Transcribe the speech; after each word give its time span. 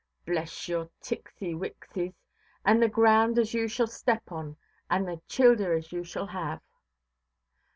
Bless 0.25 0.67
your 0.67 0.89
ticksy–wicksies, 1.03 2.15
and 2.65 2.81
the 2.81 2.89
ground 2.89 3.37
as 3.37 3.53
you 3.53 3.67
shall 3.67 3.85
step 3.85 4.31
on, 4.31 4.57
and 4.89 5.07
the 5.07 5.21
childer 5.27 5.73
as 5.75 5.91
you 5.91 6.03
shall 6.03 6.25
have". 6.25 6.59